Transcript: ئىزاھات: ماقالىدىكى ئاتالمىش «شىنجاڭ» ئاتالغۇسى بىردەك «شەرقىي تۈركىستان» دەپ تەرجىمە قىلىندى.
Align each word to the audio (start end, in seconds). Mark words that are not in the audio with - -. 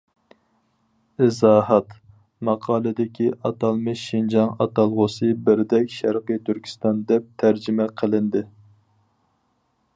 ئىزاھات: 1.25 1.91
ماقالىدىكى 2.49 3.27
ئاتالمىش 3.49 4.05
«شىنجاڭ» 4.13 4.51
ئاتالغۇسى 4.65 5.31
بىردەك 5.49 5.93
«شەرقىي 5.99 6.43
تۈركىستان» 6.49 7.05
دەپ 7.13 7.29
تەرجىمە 7.45 7.91
قىلىندى. 8.03 8.47